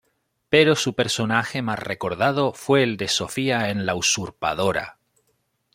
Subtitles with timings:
[0.49, 4.97] Pero su personaje más recordado fue el de Sofía en "La usurpadora".